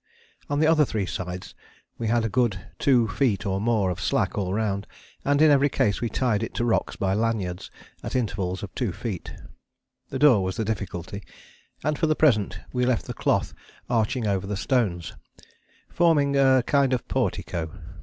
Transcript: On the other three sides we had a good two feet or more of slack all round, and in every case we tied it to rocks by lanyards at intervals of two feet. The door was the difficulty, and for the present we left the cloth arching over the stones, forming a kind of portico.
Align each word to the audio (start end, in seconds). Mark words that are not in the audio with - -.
On 0.49 0.59
the 0.59 0.65
other 0.65 0.83
three 0.83 1.05
sides 1.05 1.53
we 1.99 2.07
had 2.07 2.25
a 2.25 2.27
good 2.27 2.59
two 2.79 3.07
feet 3.07 3.45
or 3.45 3.61
more 3.61 3.91
of 3.91 4.01
slack 4.01 4.35
all 4.35 4.51
round, 4.51 4.87
and 5.23 5.39
in 5.43 5.51
every 5.51 5.69
case 5.69 6.01
we 6.01 6.09
tied 6.09 6.41
it 6.41 6.55
to 6.55 6.65
rocks 6.65 6.95
by 6.95 7.13
lanyards 7.13 7.69
at 8.01 8.15
intervals 8.15 8.63
of 8.63 8.73
two 8.73 8.91
feet. 8.91 9.31
The 10.09 10.17
door 10.17 10.43
was 10.43 10.57
the 10.57 10.65
difficulty, 10.65 11.21
and 11.83 11.99
for 11.99 12.07
the 12.07 12.15
present 12.15 12.61
we 12.73 12.83
left 12.83 13.05
the 13.05 13.13
cloth 13.13 13.53
arching 13.91 14.25
over 14.25 14.47
the 14.47 14.57
stones, 14.57 15.13
forming 15.87 16.35
a 16.35 16.63
kind 16.65 16.93
of 16.93 17.07
portico. 17.07 17.71